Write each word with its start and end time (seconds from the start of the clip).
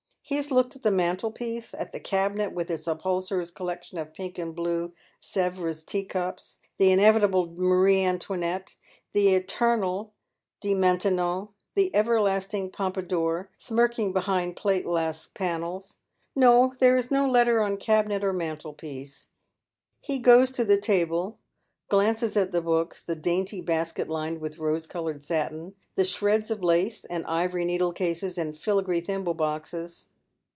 He 0.23 0.37
has 0.37 0.49
looked 0.51 0.77
at 0.77 0.83
the 0.83 0.91
mantelpiece, 0.91 1.73
at 1.73 1.91
the 1.91 1.99
cabinet 1.99 2.53
with 2.53 2.71
ita 2.71 2.89
upholsterer's 2.91 3.51
collection 3.51 3.97
of 3.97 4.13
pink 4.13 4.37
and 4.37 4.55
blue 4.55 4.93
Sevres 5.19 5.83
teacups, 5.83 6.57
the 6.77 6.89
in 6.89 6.99
evitable 6.99 7.57
Marie 7.57 8.01
Antoinette,— 8.05 8.75
the 9.13 9.33
eternal 9.35 10.13
De 10.61 10.73
Maintenon, 10.73 11.49
the 11.75 11.93
everlasting 11.93 12.69
Pompadour, 12.71 13.49
smiiking 13.59 14.13
behind 14.13 14.55
plato 14.55 14.87
glass 14.91 15.27
panels. 15.27 15.97
No, 16.33 16.75
there 16.79 16.95
is 16.95 17.11
no 17.11 17.27
letter 17.29 17.61
on 17.61 17.75
cabinet 17.75 18.23
or 18.23 18.31
mantelpiece. 18.31 19.27
He 19.99 20.17
goes 20.17 20.49
to 20.51 20.63
the 20.63 20.79
table, 20.79 21.39
glances 21.89 22.37
at 22.37 22.53
the 22.53 22.61
books, 22.61 23.01
the 23.01 23.17
dainty 23.17 23.59
basket 23.59 24.07
lined 24.07 24.39
with 24.39 24.59
rose 24.59 24.87
coloured 24.87 25.23
satin, 25.23 25.75
the 25.95 26.05
shreds 26.05 26.49
of 26.49 26.63
lace, 26.63 27.03
and 27.03 27.25
ivory 27.25 27.65
needle 27.65 27.91
cases 27.91 28.37
and 28.37 28.57
filigree 28.57 29.01
thimble 29.01 29.33
boxes. 29.33 30.07